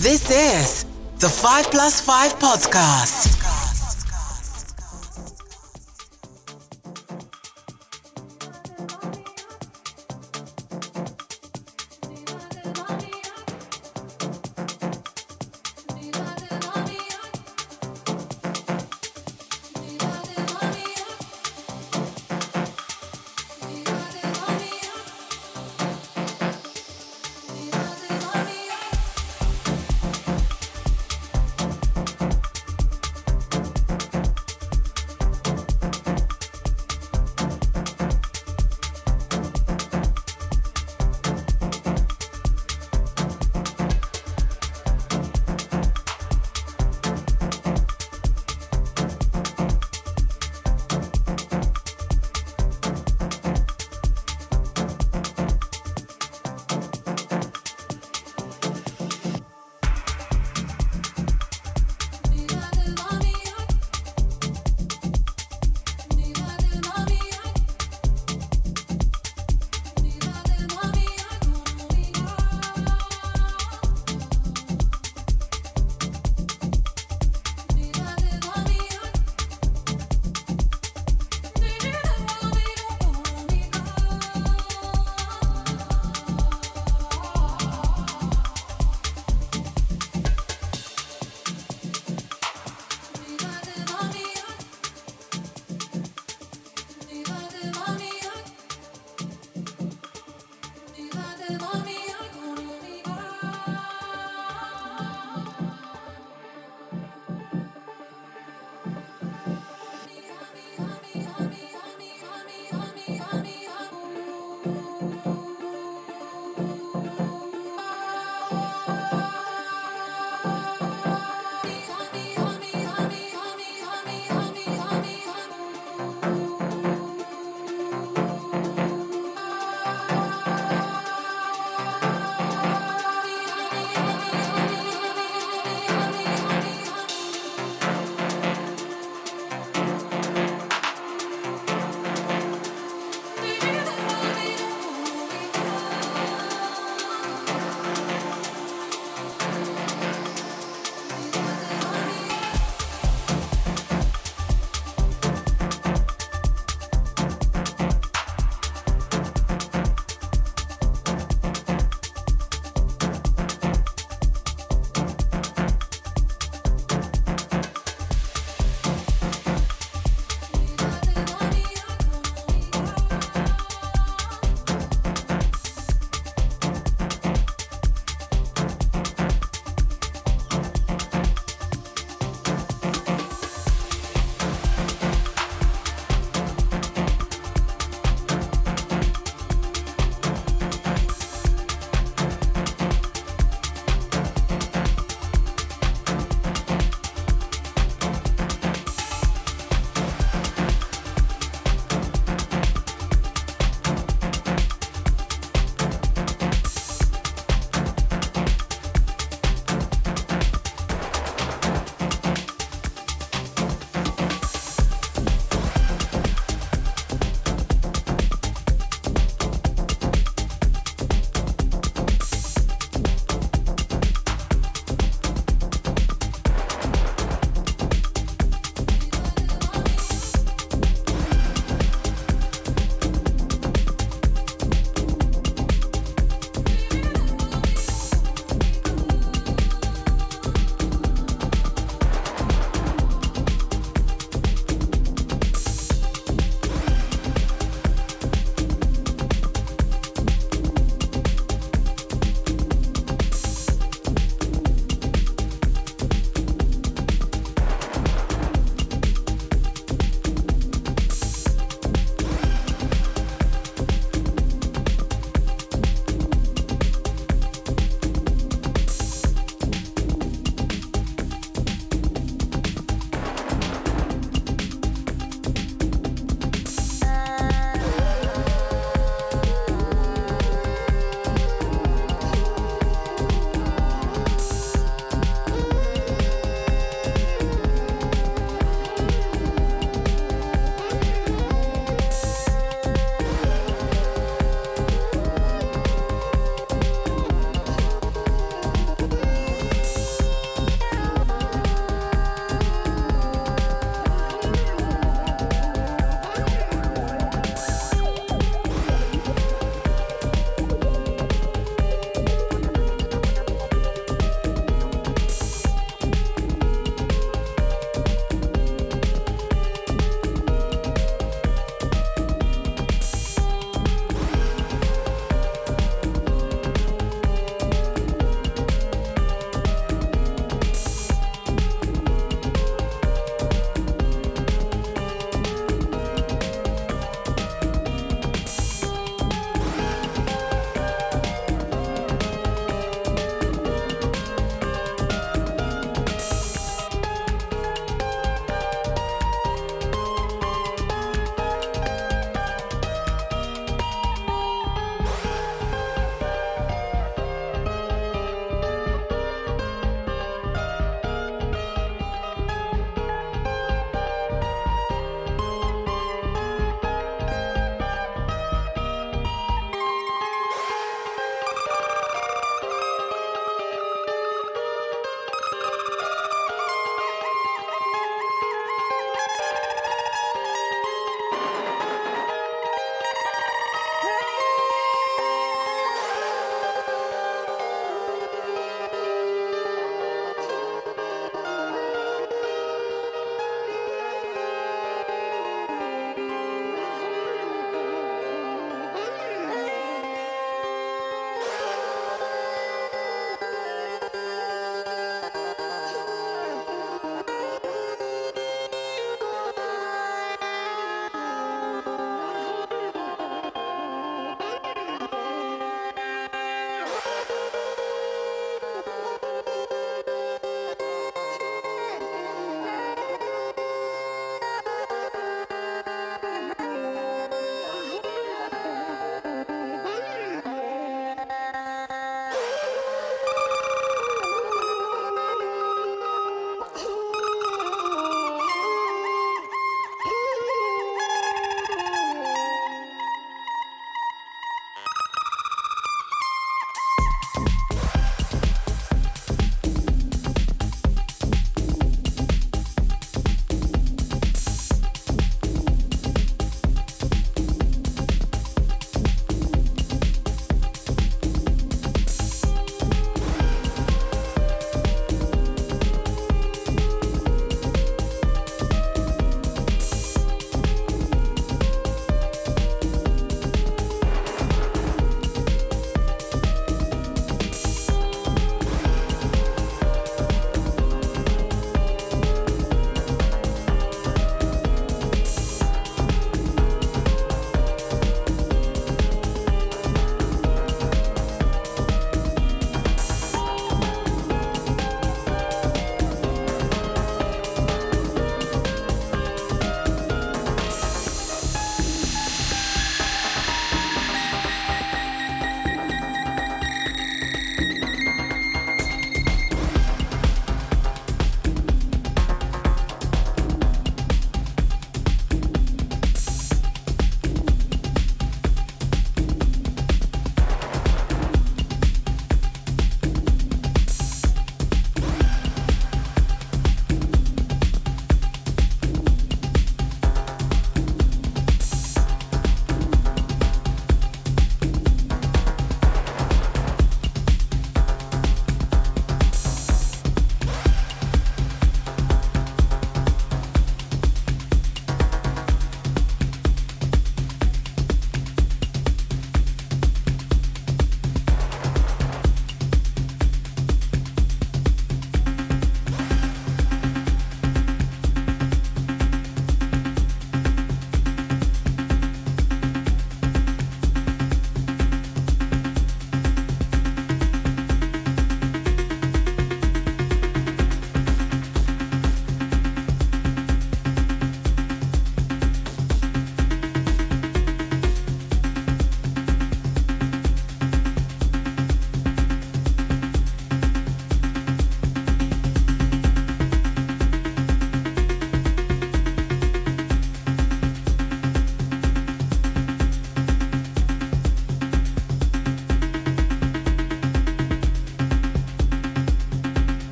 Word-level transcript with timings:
This 0.00 0.30
is 0.30 0.84
the 1.18 1.28
5 1.28 1.72
Plus 1.72 2.00
5 2.00 2.38
podcast. 2.38 3.27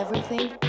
everything. 0.00 0.59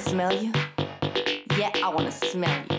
smell 0.00 0.32
you? 0.32 0.52
Yeah, 1.58 1.70
I 1.84 1.92
wanna 1.94 2.10
smell 2.10 2.64
you. 2.70 2.78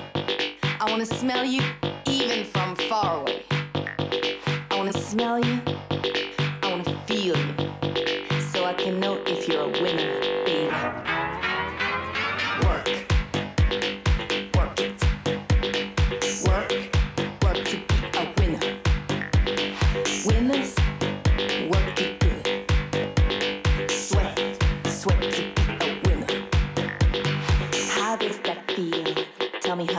I 0.80 0.90
wanna 0.90 1.06
smell 1.06 1.46
you 1.46 1.62
even 2.08 2.46
from 2.46 2.76
far 2.76 3.22
away. 3.22 3.44
I 3.52 4.76
wanna 4.76 4.94
smell 4.94 5.40
you. 5.40 5.62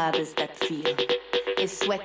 how 0.03 0.11
does 0.11 0.35
that 0.35 0.59
feel? 0.59 0.97
It's 1.63 1.79
sweat 1.79 2.05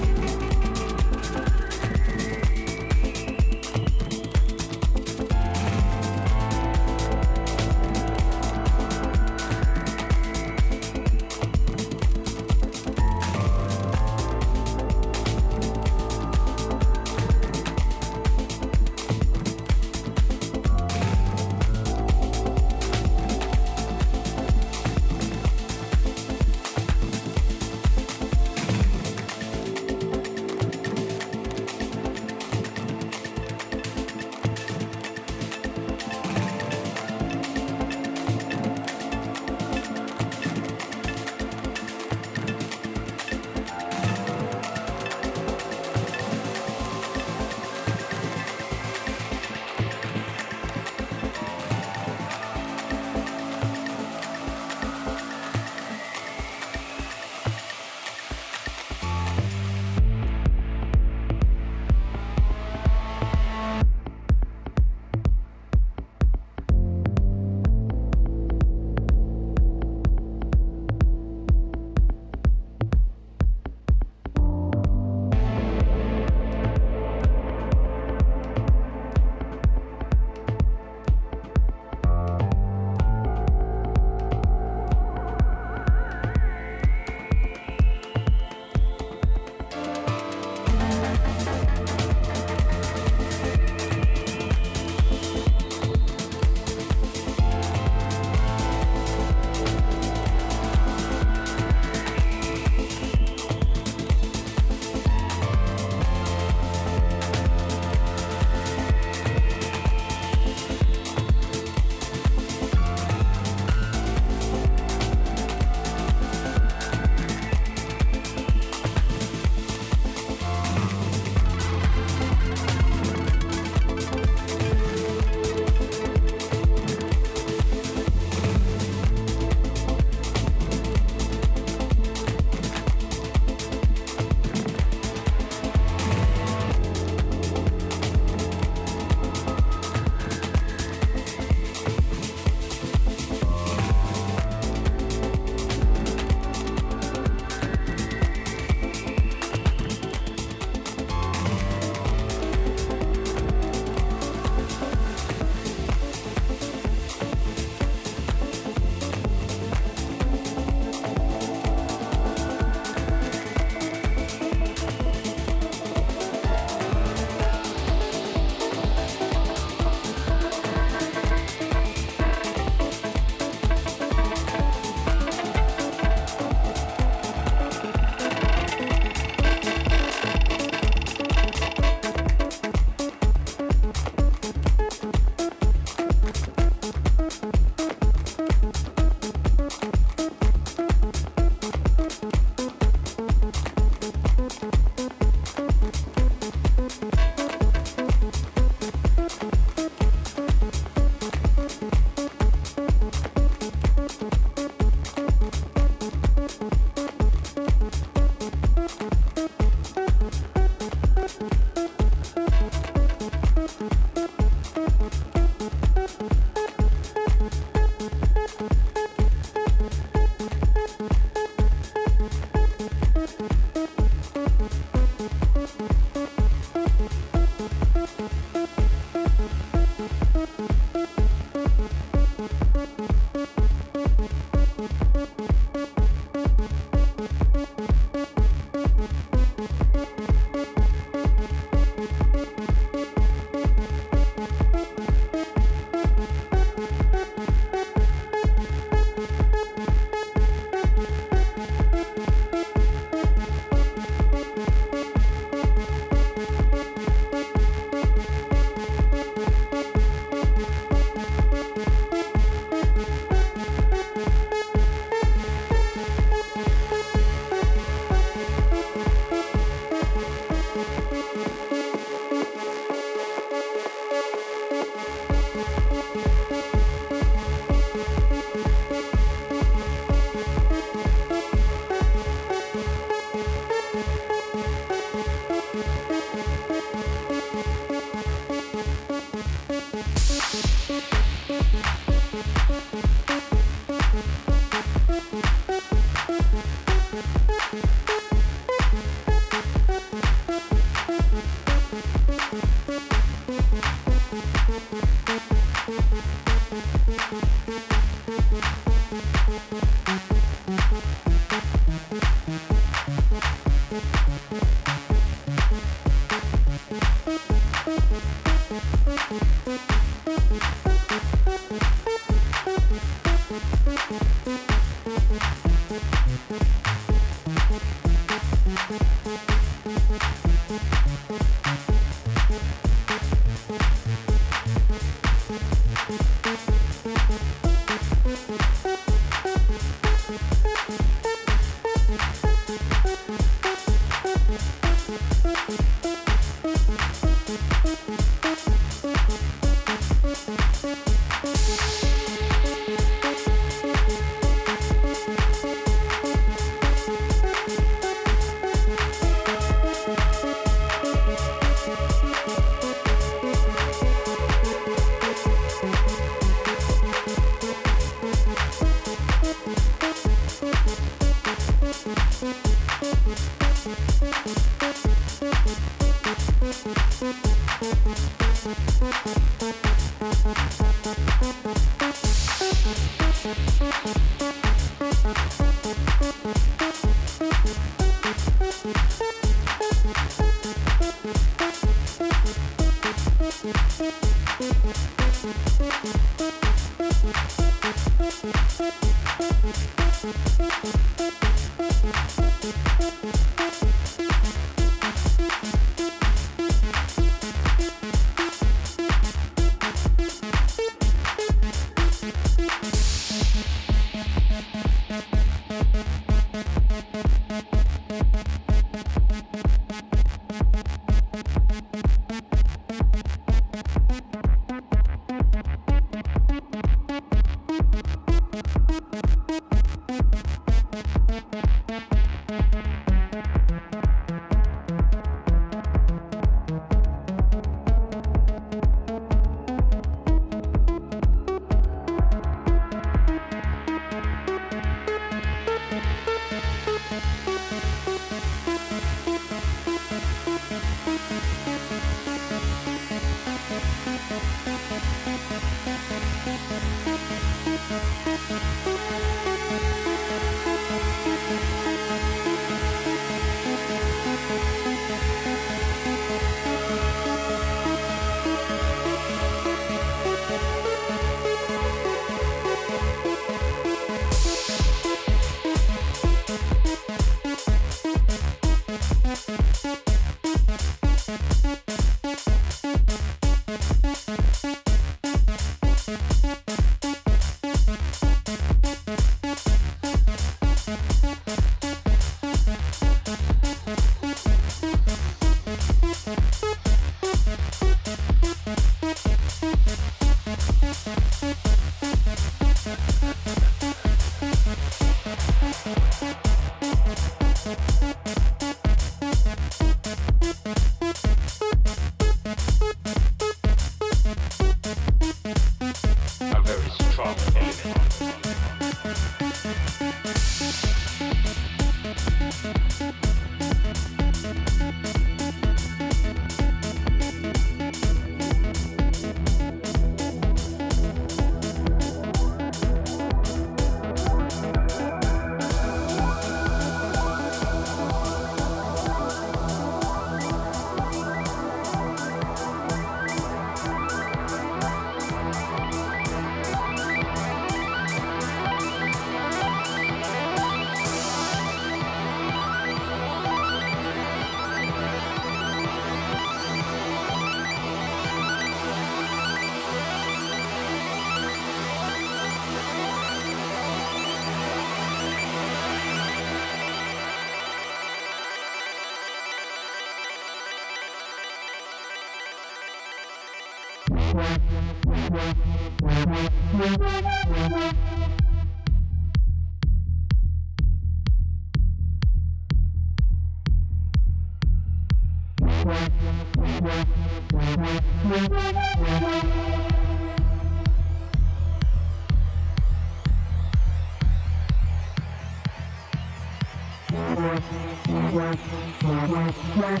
Wow. 599.60 600.00